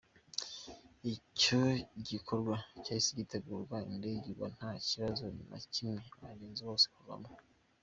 Icyo 1.13 1.61
gikorwa 2.09 2.55
cyahise 2.83 3.11
gitegurwa, 3.19 3.77
indege 3.91 4.23
igwa 4.31 4.47
nta 4.57 4.71
kibazo 4.87 5.23
na 5.49 5.59
kimwe 5.73 5.99
abagenzi 6.21 6.61
bose 6.69 6.85
bavanwamo. 6.93 7.31